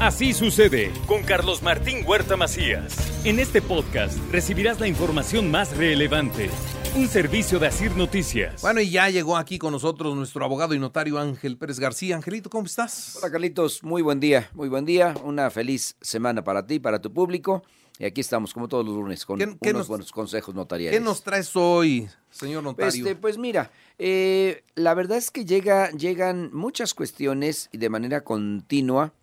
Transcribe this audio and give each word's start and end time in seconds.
Así 0.00 0.34
sucede 0.34 0.92
con 1.06 1.22
Carlos 1.22 1.62
Martín 1.62 2.04
Huerta 2.06 2.36
Macías. 2.36 2.94
En 3.24 3.38
este 3.38 3.62
podcast 3.62 4.18
recibirás 4.30 4.78
la 4.78 4.88
información 4.88 5.50
más 5.50 5.74
relevante. 5.76 6.50
Un 6.96 7.08
servicio 7.08 7.58
de 7.58 7.66
Asir 7.68 7.92
Noticias. 7.96 8.60
Bueno, 8.62 8.80
y 8.80 8.90
ya 8.90 9.08
llegó 9.08 9.36
aquí 9.36 9.58
con 9.58 9.72
nosotros 9.72 10.14
nuestro 10.14 10.44
abogado 10.44 10.74
y 10.74 10.78
notario 10.78 11.18
Ángel 11.18 11.56
Pérez 11.56 11.78
García. 11.78 12.16
Angelito, 12.16 12.50
¿cómo 12.50 12.66
estás? 12.66 13.16
Hola 13.18 13.30
Carlitos, 13.30 13.82
muy 13.82 14.02
buen 14.02 14.20
día, 14.20 14.50
muy 14.54 14.68
buen 14.68 14.84
día. 14.84 15.14
Una 15.24 15.50
feliz 15.50 15.96
semana 16.00 16.44
para 16.44 16.66
ti, 16.66 16.78
para 16.78 17.00
tu 17.00 17.12
público. 17.12 17.62
Y 17.98 18.04
aquí 18.04 18.20
estamos, 18.20 18.52
como 18.52 18.68
todos 18.68 18.84
los 18.84 18.94
lunes, 18.94 19.24
con 19.24 19.38
¿Qué- 19.38 19.46
qué 19.62 19.70
unos 19.70 19.80
nos- 19.80 19.88
buenos 19.88 20.12
consejos 20.12 20.54
notariales. 20.54 20.98
¿Qué 20.98 21.04
nos 21.04 21.22
traes 21.22 21.56
hoy, 21.56 22.06
señor 22.30 22.62
notario? 22.62 22.88
Este, 23.06 23.16
pues 23.16 23.38
mira, 23.38 23.70
eh, 23.98 24.62
la 24.74 24.92
verdad 24.92 25.16
es 25.16 25.30
que 25.30 25.46
llega, 25.46 25.90
llegan 25.92 26.50
muchas 26.52 26.92
cuestiones 26.92 27.70
y 27.72 27.78
de 27.78 27.88
manera 27.88 28.22
continua 28.22 29.14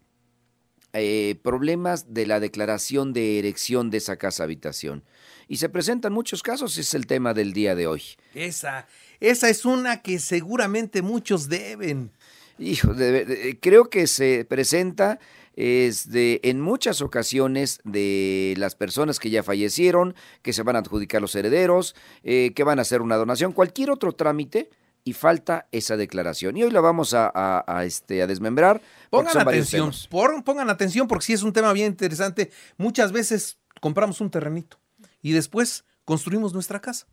eh, 0.94 1.36
problemas 1.43 2.14
de 2.14 2.25
la 2.28 2.39
declaración 2.39 3.14
de 3.14 3.39
erección 3.39 3.89
de 3.89 3.97
esa 3.97 4.18
casa 4.18 4.43
habitación. 4.43 5.04
Y 5.47 5.57
se 5.57 5.69
presentan 5.69 6.14
muchos 6.14 6.42
casos, 6.43 6.78
es 6.78 6.93
el 6.93 7.06
tema 7.07 7.33
del 7.33 7.52
día 7.54 7.75
de 7.75 7.88
hoy. 7.88 8.04
Esa, 8.33 8.88
esa 9.19 9.50
es 9.50 9.66
una 9.66 10.02
que 10.02 10.19
seguramente 10.19 11.02
muchos 11.02 11.50
deben. 11.50 12.11
Hijo, 12.60 12.93
de- 12.93 13.25
de- 13.25 13.60
creo 13.60 13.89
que 13.89 14.07
se 14.07 14.46
presenta 14.46 15.19
es 15.56 16.10
de, 16.11 16.39
en 16.43 16.61
muchas 16.61 17.02
ocasiones 17.02 17.80
de 17.83 18.54
las 18.57 18.74
personas 18.75 19.19
que 19.19 19.30
ya 19.30 19.44
fallecieron, 19.44 20.16
que 20.41 20.54
se 20.54 20.64
van 20.64 20.75
a 20.75 20.80
adjudicar 20.80 21.21
los 21.21 21.36
herederos, 21.36 21.96
eh, 22.24 22.54
que 22.55 22.64
van 22.64 22.80
a 22.80 22.83
hacer 22.83 23.02
una 23.02 23.18
donación, 23.18 23.52
cualquier 23.52 23.91
otro 23.91 24.14
trámite 24.14 24.69
y 25.06 25.14
falta 25.14 25.68
esa 25.71 25.98
declaración. 25.98 26.56
Y 26.57 26.64
hoy 26.64 26.71
la 26.71 26.82
vamos 26.82 27.14
a, 27.14 27.32
a- 27.34 27.64
a, 27.68 27.86
este, 27.86 28.21
a 28.21 28.28
desmembrar. 28.28 28.82
Pongan 29.10 29.34
atención, 29.38 29.92
por- 30.10 30.44
pongan 30.44 30.70
atención 30.70 31.07
porque 31.07 31.25
sí 31.25 31.34
es 31.34 31.44
un 31.44 31.54
tema 31.54 31.74
bien 31.74 31.88
interesante. 31.88 32.52
Muchas 32.78 33.11
veces 33.11 33.58
compramos 33.81 34.22
un 34.22 34.30
terrenito 34.30 34.77
y 35.22 35.31
después 35.33 35.83
construimos 36.05 36.53
nuestra 36.53 36.80
casa, 36.81 37.08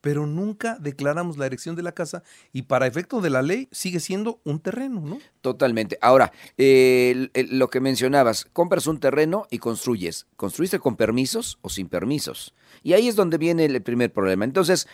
pero 0.00 0.26
nunca 0.26 0.76
declaramos 0.80 1.38
la 1.38 1.46
erección 1.46 1.76
de 1.76 1.82
la 1.82 1.92
casa 1.92 2.22
y 2.52 2.62
para 2.62 2.86
efecto 2.86 3.22
de 3.22 3.30
la 3.30 3.40
ley 3.40 3.68
sigue 3.72 4.00
siendo 4.00 4.38
un 4.44 4.60
terreno, 4.60 5.00
¿no? 5.00 5.18
Totalmente. 5.40 5.96
Ahora, 6.02 6.30
eh, 6.58 7.30
lo 7.50 7.70
que 7.70 7.80
mencionabas, 7.80 8.44
compras 8.52 8.86
un 8.86 9.00
terreno 9.00 9.46
y 9.50 9.58
construyes. 9.58 10.26
¿Construiste 10.36 10.78
con 10.78 10.96
permisos 10.96 11.58
o 11.62 11.70
sin 11.70 11.88
permisos? 11.88 12.52
Y 12.82 12.92
ahí 12.92 13.08
es 13.08 13.16
donde 13.16 13.38
viene 13.38 13.64
el 13.64 13.80
primer 13.82 14.12
problema. 14.12 14.44
Entonces, 14.44 14.86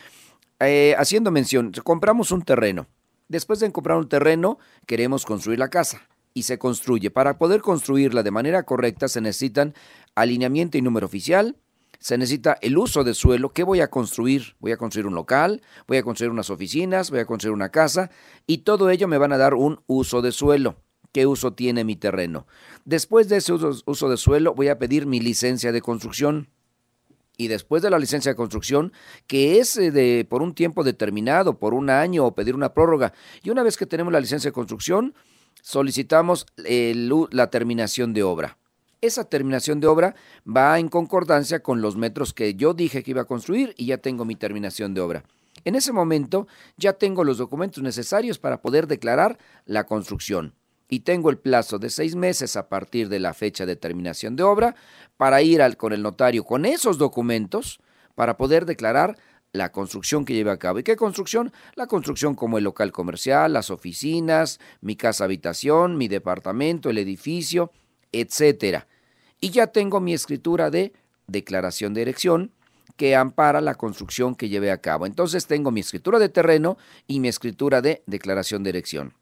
eh, 0.61 0.94
haciendo 0.98 1.30
mención, 1.30 1.72
compramos 1.84 2.30
un 2.30 2.42
terreno. 2.42 2.86
Después 3.28 3.61
de 3.61 3.70
comprar 3.70 3.98
un 3.98 4.08
terreno, 4.08 4.58
queremos 4.86 5.25
construir 5.25 5.58
la 5.58 5.69
casa 5.69 6.03
y 6.34 6.42
se 6.42 6.58
construye. 6.58 7.11
Para 7.11 7.39
poder 7.39 7.61
construirla 7.61 8.22
de 8.22 8.30
manera 8.30 8.64
correcta 8.64 9.08
se 9.08 9.20
necesitan 9.20 9.75
alineamiento 10.14 10.78
y 10.78 10.83
número 10.83 11.06
oficial, 11.06 11.56
se 11.98 12.16
necesita 12.19 12.56
el 12.61 12.78
uso 12.78 13.05
de 13.05 13.14
suelo. 13.14 13.53
¿Qué 13.53 13.62
voy 13.62 13.81
a 13.81 13.88
construir? 13.91 14.56
Voy 14.58 14.72
a 14.72 14.77
construir 14.77 15.06
un 15.06 15.14
local, 15.14 15.62
voy 15.86 15.98
a 15.98 16.03
construir 16.03 16.31
unas 16.31 16.50
oficinas, 16.50 17.11
voy 17.11 17.20
a 17.20 17.27
construir 17.27 17.55
una 17.55 17.69
casa 17.70 18.11
y 18.47 18.58
todo 18.58 18.91
ello 18.91 19.06
me 19.06 19.19
van 19.19 19.33
a 19.33 19.38
dar 19.38 19.55
un 19.55 19.81
uso 19.86 20.22
de 20.22 20.33
suelo. 20.33 20.77
¿Qué 21.12 21.27
uso 21.27 21.53
tiene 21.53 21.84
mi 21.84 21.97
terreno? 21.97 22.47
Después 22.84 23.28
de 23.28 23.38
ese 23.38 23.53
uso, 23.53 23.83
uso 23.84 24.08
de 24.08 24.16
suelo 24.16 24.55
voy 24.55 24.69
a 24.69 24.78
pedir 24.78 25.06
mi 25.06 25.20
licencia 25.20 25.72
de 25.72 25.83
construcción. 25.83 26.48
Y 27.41 27.48
después 27.48 27.80
de 27.83 27.88
la 27.88 27.98
licencia 27.98 28.33
de 28.33 28.36
construcción, 28.36 28.92
que 29.27 29.60
es 29.60 29.74
eh, 29.78 29.91
de 29.91 30.27
por 30.28 30.42
un 30.42 30.52
tiempo 30.55 30.84
determinado, 30.84 31.58
por 31.58 31.72
un 31.72 31.88
año 31.88 32.27
o 32.27 32.34
pedir 32.34 32.55
una 32.55 32.74
prórroga. 32.74 33.14
Y 33.42 33.48
una 33.48 33.62
vez 33.62 33.78
que 33.78 33.86
tenemos 33.86 34.12
la 34.12 34.20
licencia 34.20 34.50
de 34.50 34.52
construcción, 34.52 35.14
solicitamos 35.62 36.44
el 36.66 37.10
u- 37.10 37.28
la 37.30 37.48
terminación 37.48 38.12
de 38.12 38.22
obra. 38.24 38.58
Esa 39.00 39.24
terminación 39.24 39.80
de 39.80 39.86
obra 39.86 40.14
va 40.47 40.78
en 40.78 40.88
concordancia 40.88 41.62
con 41.62 41.80
los 41.80 41.97
metros 41.97 42.34
que 42.34 42.55
yo 42.56 42.74
dije 42.74 43.02
que 43.02 43.12
iba 43.12 43.22
a 43.22 43.24
construir 43.24 43.72
y 43.78 43.86
ya 43.86 43.97
tengo 43.97 44.27
mi 44.27 44.36
terminación 44.36 44.93
de 44.93 45.00
obra. 45.00 45.25
En 45.64 45.75
ese 45.76 45.93
momento 45.93 46.47
ya 46.76 46.93
tengo 46.93 47.25
los 47.25 47.38
documentos 47.38 47.82
necesarios 47.82 48.38
para 48.38 48.60
poder 48.60 48.87
declarar 48.87 49.38
la 49.64 49.84
construcción 49.84 50.53
y 50.90 51.00
tengo 51.00 51.30
el 51.30 51.38
plazo 51.38 51.78
de 51.78 51.88
seis 51.88 52.16
meses 52.16 52.56
a 52.56 52.68
partir 52.68 53.08
de 53.08 53.20
la 53.20 53.32
fecha 53.32 53.64
de 53.64 53.76
terminación 53.76 54.36
de 54.36 54.42
obra 54.42 54.74
para 55.16 55.40
ir 55.40 55.62
al, 55.62 55.76
con 55.76 55.92
el 55.92 56.02
notario 56.02 56.44
con 56.44 56.66
esos 56.66 56.98
documentos 56.98 57.80
para 58.16 58.36
poder 58.36 58.66
declarar 58.66 59.16
la 59.52 59.72
construcción 59.72 60.24
que 60.24 60.34
lleve 60.34 60.50
a 60.50 60.58
cabo. 60.58 60.80
¿Y 60.80 60.82
qué 60.82 60.96
construcción? 60.96 61.52
La 61.74 61.86
construcción 61.86 62.34
como 62.34 62.58
el 62.58 62.64
local 62.64 62.92
comercial, 62.92 63.52
las 63.52 63.70
oficinas, 63.70 64.60
mi 64.80 64.96
casa 64.96 65.24
habitación, 65.24 65.96
mi 65.96 66.08
departamento, 66.08 66.90
el 66.90 66.98
edificio, 66.98 67.72
etcétera. 68.12 68.86
Y 69.40 69.50
ya 69.50 69.68
tengo 69.68 70.00
mi 70.00 70.12
escritura 70.12 70.70
de 70.70 70.92
declaración 71.26 71.94
de 71.94 72.02
erección 72.02 72.52
que 72.96 73.16
ampara 73.16 73.60
la 73.60 73.76
construcción 73.76 74.34
que 74.34 74.48
lleve 74.48 74.70
a 74.70 74.80
cabo. 74.80 75.06
Entonces 75.06 75.46
tengo 75.46 75.70
mi 75.70 75.80
escritura 75.80 76.18
de 76.18 76.28
terreno 76.28 76.76
y 77.06 77.20
mi 77.20 77.28
escritura 77.28 77.80
de 77.80 78.02
declaración 78.06 78.62
de 78.62 78.70
erección. 78.70 79.14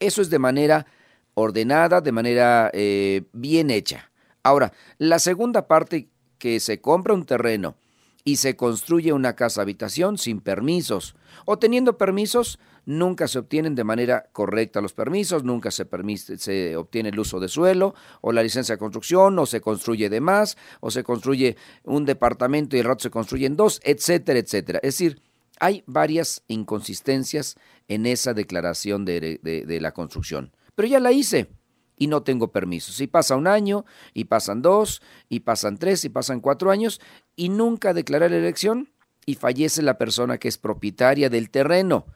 Eso 0.00 0.22
es 0.22 0.30
de 0.30 0.38
manera 0.38 0.86
ordenada, 1.34 2.00
de 2.00 2.12
manera 2.12 2.70
eh, 2.72 3.22
bien 3.32 3.70
hecha. 3.70 4.10
Ahora, 4.42 4.72
la 4.98 5.18
segunda 5.18 5.66
parte 5.66 6.08
que 6.38 6.60
se 6.60 6.80
compra 6.80 7.14
un 7.14 7.24
terreno 7.24 7.76
y 8.24 8.36
se 8.36 8.56
construye 8.56 9.12
una 9.12 9.36
casa 9.36 9.62
habitación 9.62 10.18
sin 10.18 10.40
permisos 10.40 11.14
o 11.44 11.58
teniendo 11.58 11.98
permisos, 11.98 12.58
nunca 12.86 13.28
se 13.28 13.38
obtienen 13.38 13.74
de 13.74 13.84
manera 13.84 14.28
correcta 14.32 14.80
los 14.80 14.94
permisos, 14.94 15.44
nunca 15.44 15.70
se, 15.70 15.84
permite, 15.84 16.38
se 16.38 16.76
obtiene 16.76 17.10
el 17.10 17.18
uso 17.18 17.40
de 17.40 17.48
suelo 17.48 17.94
o 18.20 18.32
la 18.32 18.42
licencia 18.42 18.74
de 18.74 18.78
construcción 18.78 19.38
o 19.38 19.46
se 19.46 19.60
construye 19.60 20.08
de 20.08 20.20
más 20.20 20.56
o 20.80 20.90
se 20.90 21.04
construye 21.04 21.56
un 21.84 22.04
departamento 22.04 22.76
y 22.76 22.80
el 22.80 22.86
rato 22.86 23.02
se 23.02 23.10
construyen 23.10 23.56
dos, 23.56 23.80
etcétera, 23.84 24.38
etcétera. 24.38 24.80
Es 24.82 24.98
decir, 24.98 25.20
hay 25.60 25.82
varias 25.86 26.42
inconsistencias 26.48 27.56
en 27.88 28.06
esa 28.06 28.34
declaración 28.34 29.04
de, 29.04 29.78
la 29.80 29.92
construcción. 29.92 30.52
Pero 30.74 30.88
ya 30.88 31.00
la 31.00 31.12
hice 31.12 31.48
y 31.96 32.08
no 32.08 32.22
tengo 32.22 32.50
permisos. 32.50 33.00
Y 33.00 33.06
pasa 33.06 33.36
un 33.36 33.46
año, 33.46 33.84
y 34.12 34.24
pasan 34.24 34.62
dos, 34.62 35.02
y 35.28 35.40
pasan 35.40 35.78
tres, 35.78 36.04
y 36.04 36.08
pasan 36.08 36.40
cuatro 36.40 36.70
años, 36.70 37.00
y 37.36 37.48
nunca 37.48 37.94
declaré 37.94 38.28
la 38.28 38.36
elección 38.36 38.90
y 39.26 39.36
fallece 39.36 39.82
la 39.82 39.96
persona 39.96 40.38
que 40.38 40.48
es 40.48 40.58
propietaria 40.58 41.30
del 41.30 41.50
terreno. 41.50 42.06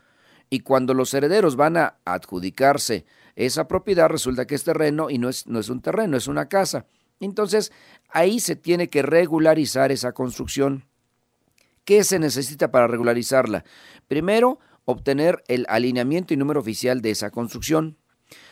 Y 0.50 0.60
cuando 0.60 0.94
los 0.94 1.12
herederos 1.14 1.56
van 1.56 1.76
a 1.76 1.98
adjudicarse 2.04 3.04
esa 3.36 3.68
propiedad, 3.68 4.08
resulta 4.08 4.46
que 4.46 4.54
es 4.54 4.64
terreno 4.64 5.10
y 5.10 5.18
no 5.18 5.28
es, 5.28 5.46
no 5.46 5.60
es 5.60 5.68
un 5.68 5.80
terreno, 5.80 6.16
es 6.16 6.26
una 6.26 6.48
casa. 6.48 6.86
Entonces, 7.20 7.72
ahí 8.10 8.40
se 8.40 8.56
tiene 8.56 8.88
que 8.88 9.02
regularizar 9.02 9.92
esa 9.92 10.12
construcción. 10.12 10.87
¿Qué 11.88 12.04
se 12.04 12.18
necesita 12.18 12.70
para 12.70 12.86
regularizarla? 12.86 13.64
Primero, 14.08 14.58
obtener 14.84 15.42
el 15.48 15.64
alineamiento 15.70 16.34
y 16.34 16.36
número 16.36 16.60
oficial 16.60 17.00
de 17.00 17.12
esa 17.12 17.30
construcción. 17.30 17.96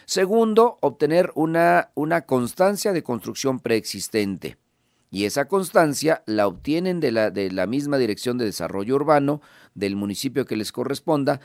Segundo, 0.06 0.78
obtener 0.80 1.32
una, 1.34 1.90
una 1.94 2.22
constancia 2.22 2.94
de 2.94 3.02
construcción 3.02 3.60
preexistente. 3.60 4.56
Y 5.10 5.26
esa 5.26 5.48
constancia 5.48 6.22
la 6.24 6.46
obtienen 6.46 6.98
de 6.98 7.12
la, 7.12 7.30
de 7.30 7.50
la 7.50 7.66
misma 7.66 7.98
Dirección 7.98 8.38
de 8.38 8.46
Desarrollo 8.46 8.94
Urbano 8.94 9.42
del 9.74 9.96
municipio 9.96 10.46
que 10.46 10.56
les 10.56 10.72
corresponda 10.72 11.42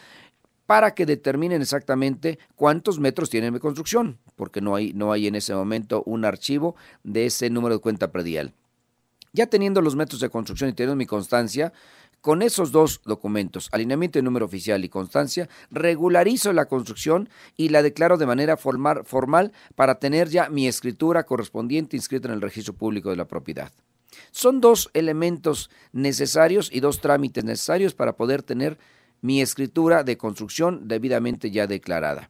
para 0.66 0.96
que 0.96 1.06
determinen 1.06 1.62
exactamente 1.62 2.40
cuántos 2.56 3.02
metros 3.02 3.30
tienen 3.30 3.54
de 3.54 3.60
construcción, 3.60 4.18
porque 4.38 4.62
no 4.62 4.76
hay, 4.76 4.94
no 4.94 5.12
hay 5.12 5.28
en 5.28 5.36
ese 5.36 5.54
momento 5.54 6.04
un 6.06 6.24
archivo 6.24 6.78
de 7.04 7.26
ese 7.26 7.50
número 7.50 7.76
de 7.76 7.82
cuenta 7.82 8.14
predial. 8.14 8.54
Ya 9.34 9.48
teniendo 9.48 9.82
los 9.82 9.96
metros 9.96 10.20
de 10.20 10.30
construcción 10.30 10.70
y 10.70 10.74
teniendo 10.74 10.96
mi 10.96 11.06
constancia, 11.06 11.72
con 12.22 12.42
esos 12.44 12.72
dos 12.72 13.02
documentos, 13.04 13.70
alineamiento 13.72 14.20
de 14.20 14.24
número 14.24 14.46
oficial 14.46 14.84
y 14.86 14.90
constancia, 14.90 15.50
regularizo 15.72 16.54
la 16.54 16.66
construcción 16.66 17.30
y 17.58 17.70
la 17.70 17.82
declaro 17.82 18.18
de 18.18 18.28
manera 18.28 18.58
formal, 18.58 19.04
formal 19.06 19.54
para 19.76 19.96
tener 19.96 20.30
ya 20.30 20.50
mi 20.50 20.68
escritura 20.68 21.24
correspondiente 21.24 21.98
inscrita 21.98 22.28
en 22.28 22.36
el 22.36 22.42
registro 22.42 22.74
público 22.74 23.10
de 23.10 23.16
la 23.16 23.26
propiedad. 23.26 23.72
Son 24.32 24.62
dos 24.62 24.90
elementos 24.94 25.72
necesarios 25.94 26.70
y 26.72 26.80
dos 26.80 27.02
trámites 27.02 27.44
necesarios 27.44 27.94
para 27.94 28.16
poder 28.16 28.44
tener 28.44 28.78
mi 29.22 29.42
escritura 29.42 30.04
de 30.04 30.18
construcción 30.18 30.88
debidamente 30.88 31.50
ya 31.52 31.68
declarada. 31.68 32.30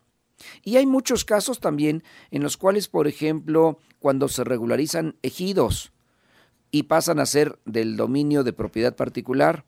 Y 0.63 0.77
hay 0.77 0.86
muchos 0.86 1.25
casos 1.25 1.59
también 1.59 2.04
en 2.31 2.44
los 2.44 2.57
cuales, 2.57 2.88
por 2.88 3.07
ejemplo, 3.07 3.77
cuando 4.00 4.27
se 4.27 4.44
regularizan 4.44 5.15
ejidos 5.21 5.92
y 6.71 6.83
pasan 6.83 7.19
a 7.19 7.25
ser 7.25 7.59
del 7.65 7.97
dominio 7.97 8.44
de 8.44 8.53
propiedad 8.53 8.95
particular, 8.95 9.65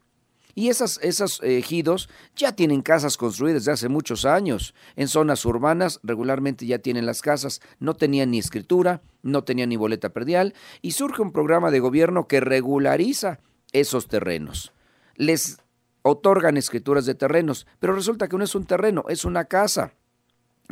y 0.56 0.70
esas, 0.70 1.00
esos 1.02 1.42
ejidos 1.42 2.10
ya 2.36 2.56
tienen 2.56 2.82
casas 2.82 3.18
construidas 3.18 3.62
desde 3.64 3.72
hace 3.72 3.90
muchos 3.90 4.24
años. 4.24 4.76
En 4.96 5.08
zonas 5.08 5.46
urbanas 5.46 6.00
regularmente 6.04 6.66
ya 6.68 6.80
tienen 6.80 7.06
las 7.06 7.22
casas, 7.22 7.62
no 7.80 7.96
tenían 7.96 8.32
ni 8.32 8.38
escritura, 8.38 9.02
no 9.24 9.44
tenían 9.44 9.70
ni 9.70 9.78
boleta 9.78 10.10
perdial, 10.10 10.54
y 10.82 10.92
surge 10.92 11.22
un 11.22 11.32
programa 11.32 11.72
de 11.72 11.80
gobierno 11.80 12.28
que 12.28 12.40
regulariza 12.40 13.40
esos 13.72 14.08
terrenos. 14.08 14.74
Les 15.16 15.58
otorgan 16.04 16.58
escrituras 16.58 17.06
de 17.06 17.16
terrenos, 17.16 17.66
pero 17.80 17.94
resulta 17.94 18.28
que 18.28 18.38
no 18.38 18.44
es 18.44 18.54
un 18.54 18.66
terreno, 18.66 19.06
es 19.10 19.26
una 19.26 19.46
casa. 19.46 19.94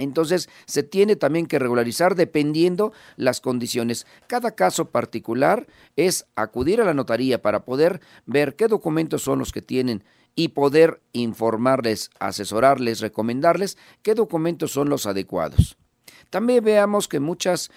Entonces, 0.02 0.50
se 0.66 0.84
tiene 0.84 1.16
también 1.16 1.46
que 1.46 1.60
regularizar 1.60 2.16
dependiendo 2.16 2.92
las 3.18 3.40
condiciones. 3.40 4.08
Cada 4.28 4.56
caso 4.56 4.90
particular 4.90 5.68
es 5.96 6.26
acudir 6.36 6.82
a 6.82 6.86
la 6.86 6.94
notaría 6.94 7.42
para 7.42 7.66
poder 7.66 8.02
ver 8.26 8.56
qué 8.56 8.68
documentos 8.68 9.22
son 9.22 9.40
los 9.40 9.52
que 9.52 9.62
tienen 9.62 10.04
y 10.36 10.50
poder 10.50 11.02
informarles, 11.14 12.10
asesorarles, 12.20 13.00
recomendarles 13.00 13.78
qué 14.02 14.16
documentos 14.16 14.72
son 14.72 14.90
los 14.90 15.06
adecuados. 15.06 15.78
También 16.30 16.64
veamos 16.64 17.08
que 17.08 17.20
muchos 17.20 17.70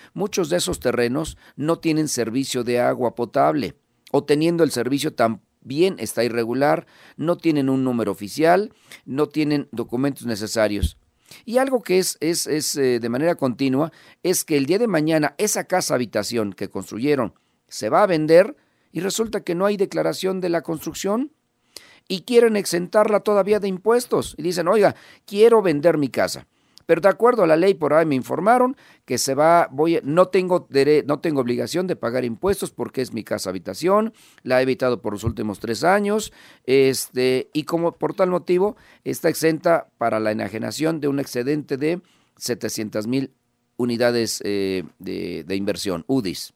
de 0.49 0.57
esos 0.57 0.81
terrenos 0.81 1.37
no 1.57 1.79
tienen 1.79 2.09
servicio 2.09 2.63
de 2.65 2.81
agua 2.81 3.15
potable 3.15 3.77
o 4.13 4.23
teniendo 4.25 4.63
el 4.63 4.71
servicio 4.71 5.13
también 5.13 5.97
está 5.99 6.23
irregular, 6.23 6.87
no 7.17 7.37
tienen 7.37 7.69
un 7.69 7.83
número 7.83 8.13
oficial, 8.13 8.73
no 9.05 9.27
tienen 9.29 9.69
documentos 9.73 10.25
necesarios. 10.27 10.97
Y 11.45 11.59
algo 11.59 11.83
que 11.83 11.99
es, 11.99 12.17
es, 12.21 12.47
es 12.47 12.77
eh, 12.77 13.01
de 13.01 13.09
manera 13.09 13.35
continua 13.35 13.93
es 14.23 14.45
que 14.45 14.57
el 14.57 14.67
día 14.67 14.79
de 14.79 14.87
mañana 14.87 15.35
esa 15.39 15.65
casa 15.65 15.95
habitación 15.95 16.53
que 16.53 16.69
construyeron 16.69 17.35
se 17.69 17.89
va 17.89 18.03
a 18.03 18.07
vender 18.07 18.57
y 18.93 19.01
resulta 19.01 19.41
que 19.41 19.55
no 19.55 19.67
hay 19.67 19.77
declaración 19.77 20.41
de 20.41 20.49
la 20.49 20.63
construcción 20.63 21.33
y 22.07 22.23
quieren 22.23 22.57
exentarla 22.57 23.21
todavía 23.21 23.61
de 23.61 23.69
impuestos. 23.69 24.35
Y 24.39 24.43
dicen, 24.43 24.69
oiga, 24.69 24.95
quiero 25.27 25.63
vender 25.63 25.99
mi 25.99 26.09
casa. 26.09 26.47
Pero 26.87 27.01
de 27.01 27.09
acuerdo 27.09 27.45
a 27.45 27.47
la 27.47 27.57
ley, 27.57 27.75
por 27.75 27.95
ahí 27.95 28.07
me 28.07 28.15
informaron 28.15 28.77
que 29.05 29.19
se 29.19 29.35
va, 29.35 29.69
voy, 29.71 30.01
no 30.03 30.29
tengo, 30.29 30.69
no 31.07 31.21
tengo 31.21 31.41
obligación 31.41 31.87
de 31.87 31.97
pagar 31.97 32.25
impuestos 32.25 32.71
porque 32.71 33.03
es 33.03 33.13
mi 33.13 33.25
casa 33.25 33.51
habitación, 33.51 34.13
la 34.43 34.61
he 34.61 34.63
evitado 34.63 35.01
por 35.01 35.13
los 35.13 35.25
últimos 35.25 35.61
tres 35.61 35.85
años, 35.85 36.33
este, 36.65 37.51
y 37.53 37.65
como 37.65 37.93
por 37.93 38.15
tal 38.15 38.31
motivo 38.31 38.77
está 39.05 39.29
exenta 39.29 39.89
para 39.99 40.21
la 40.21 40.33
enajenación 40.33 41.01
de 41.01 41.09
un 41.09 41.21
excedente 41.21 41.77
de 41.77 42.01
700 42.37 43.07
mil 43.07 43.33
unidades 43.77 44.41
eh, 44.45 44.85
de, 44.99 45.57
inversión, 45.57 46.05
UDIs 46.07 46.55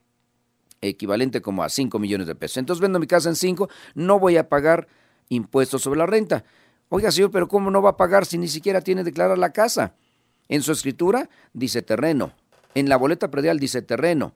equivalente 0.81 1.42
como 1.42 1.64
a 1.64 1.69
5 1.69 1.98
millones 1.98 2.28
de 2.28 2.36
pesos. 2.36 2.58
Entonces 2.58 2.81
vendo 2.81 3.00
mi 3.00 3.08
casa 3.08 3.28
en 3.28 3.34
5, 3.34 3.69
no 3.94 4.20
voy 4.20 4.36
a 4.36 4.48
pagar 4.48 4.86
impuestos 5.28 5.82
sobre 5.82 5.98
la 5.98 6.06
renta. 6.06 6.44
Oiga, 6.88 7.10
señor, 7.10 7.32
pero 7.32 7.48
¿cómo 7.48 7.70
no 7.70 7.82
va 7.82 7.90
a 7.90 7.96
pagar 7.96 8.24
si 8.24 8.38
ni 8.38 8.46
siquiera 8.46 8.81
tiene 8.81 9.02
declarada 9.02 9.36
la 9.36 9.52
casa? 9.52 9.96
En 10.48 10.62
su 10.62 10.72
escritura 10.72 11.28
dice 11.52 11.82
terreno. 11.82 12.32
En 12.74 12.88
la 12.88 12.96
boleta 12.96 13.30
predial 13.30 13.58
dice 13.58 13.82
terreno. 13.82 14.34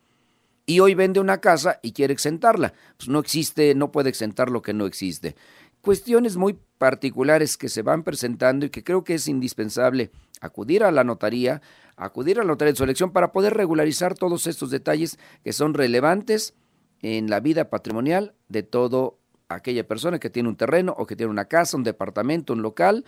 Y 0.66 0.80
hoy 0.80 0.94
vende 0.94 1.20
una 1.20 1.40
casa 1.40 1.80
y 1.82 1.92
quiere 1.92 2.12
exentarla. 2.12 2.74
Pues 2.96 3.08
no 3.08 3.18
existe, 3.18 3.74
no 3.74 3.90
puede 3.90 4.10
exentar 4.10 4.50
lo 4.50 4.62
que 4.62 4.72
no 4.72 4.86
existe. 4.86 5.34
Cuestiones 5.80 6.36
muy 6.36 6.58
particulares 6.78 7.56
que 7.56 7.68
se 7.68 7.82
van 7.82 8.04
presentando 8.04 8.66
y 8.66 8.70
que 8.70 8.84
creo 8.84 9.02
que 9.02 9.14
es 9.14 9.26
indispensable 9.26 10.12
acudir 10.40 10.84
a 10.84 10.92
la 10.92 11.02
notaría, 11.02 11.60
acudir 11.96 12.38
a 12.38 12.42
la 12.42 12.48
notaría 12.48 12.72
de 12.72 12.76
su 12.76 12.84
elección 12.84 13.12
para 13.12 13.32
poder 13.32 13.54
regularizar 13.54 14.14
todos 14.14 14.46
estos 14.46 14.70
detalles 14.70 15.18
que 15.42 15.52
son 15.52 15.74
relevantes 15.74 16.54
en 17.00 17.28
la 17.28 17.40
vida 17.40 17.68
patrimonial 17.68 18.34
de 18.48 18.62
todo 18.62 19.18
aquella 19.48 19.86
persona 19.86 20.18
que 20.18 20.30
tiene 20.30 20.48
un 20.48 20.56
terreno 20.56 20.94
o 20.96 21.06
que 21.06 21.16
tiene 21.16 21.30
una 21.30 21.46
casa, 21.46 21.76
un 21.76 21.84
departamento, 21.84 22.52
un 22.52 22.62
local 22.62 23.04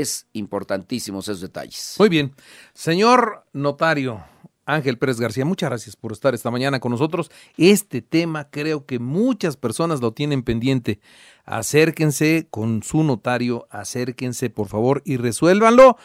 es 0.00 0.26
importantísimo 0.32 1.20
esos 1.20 1.40
detalles. 1.40 1.96
Muy 1.98 2.08
bien. 2.08 2.34
Señor 2.72 3.44
notario 3.52 4.24
Ángel 4.64 4.96
Pérez 4.96 5.20
García, 5.20 5.44
muchas 5.44 5.70
gracias 5.70 5.96
por 5.96 6.12
estar 6.12 6.34
esta 6.34 6.50
mañana 6.50 6.80
con 6.80 6.92
nosotros. 6.92 7.30
Este 7.56 8.00
tema 8.00 8.48
creo 8.50 8.86
que 8.86 8.98
muchas 8.98 9.56
personas 9.56 10.00
lo 10.00 10.12
tienen 10.12 10.42
pendiente. 10.42 11.00
Acérquense 11.44 12.46
con 12.48 12.82
su 12.82 13.02
notario, 13.02 13.66
acérquense 13.70 14.50
por 14.50 14.68
favor 14.68 15.02
y 15.04 15.16
resuélvanlo 15.16 15.96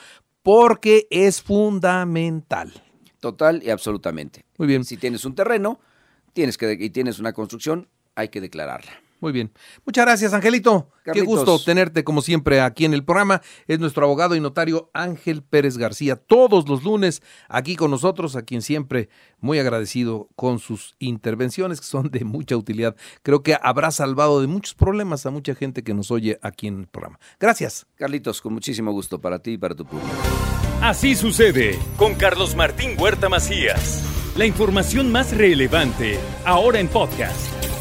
porque 0.41 1.07
es 1.09 1.41
fundamental. 1.41 2.73
Total 3.19 3.61
y 3.63 3.69
absolutamente. 3.69 4.45
Muy 4.57 4.67
bien. 4.67 4.83
Si 4.83 4.97
tienes 4.97 5.23
un 5.25 5.35
terreno 5.35 5.79
tienes 6.37 6.57
que, 6.57 6.77
y 6.79 6.91
tienes 6.91 7.17
una 7.17 7.33
construcción, 7.33 7.87
hay 8.13 8.29
que 8.29 8.41
declararla. 8.41 8.91
Muy 9.19 9.31
bien. 9.31 9.51
Muchas 9.85 10.05
gracias, 10.05 10.33
Angelito. 10.33 10.91
Qué 11.11 11.21
gusto 11.21 11.57
tenerte 11.59 12.03
como 12.03 12.21
siempre 12.21 12.61
aquí 12.61 12.85
en 12.85 12.93
el 12.93 13.03
programa. 13.03 13.41
Es 13.67 13.79
nuestro 13.79 14.05
abogado 14.05 14.35
y 14.35 14.39
notario 14.39 14.91
Ángel 14.93 15.41
Pérez 15.41 15.77
García, 15.77 16.15
todos 16.15 16.67
los 16.67 16.83
lunes 16.83 17.21
aquí 17.47 17.75
con 17.75 17.91
nosotros, 17.91 18.35
a 18.35 18.43
quien 18.43 18.61
siempre 18.61 19.09
muy 19.39 19.59
agradecido 19.59 20.29
con 20.35 20.59
sus 20.59 20.95
intervenciones 20.99 21.79
que 21.79 21.87
son 21.87 22.09
de 22.11 22.25
mucha 22.25 22.57
utilidad. 22.57 22.95
Creo 23.23 23.41
que 23.41 23.57
habrá 23.61 23.91
salvado 23.91 24.41
de 24.41 24.47
muchos 24.47 24.75
problemas 24.75 25.25
a 25.25 25.31
mucha 25.31 25.55
gente 25.55 25.83
que 25.83 25.93
nos 25.93 26.11
oye 26.11 26.37
aquí 26.41 26.67
en 26.67 26.81
el 26.81 26.87
programa. 26.87 27.19
Gracias. 27.39 27.87
Carlitos, 27.95 28.41
con 28.41 28.53
muchísimo 28.53 28.91
gusto 28.91 29.19
para 29.19 29.39
ti 29.39 29.51
y 29.51 29.57
para 29.57 29.75
tu 29.75 29.85
público. 29.85 30.11
Así 30.81 31.15
sucede 31.15 31.79
con 31.97 32.13
Carlos 32.15 32.55
Martín 32.55 32.91
Huerta 32.99 33.29
Macías. 33.29 34.03
La 34.35 34.45
información 34.45 35.11
más 35.11 35.35
relevante 35.35 36.19
ahora 36.45 36.79
en 36.79 36.87
podcast. 36.87 37.56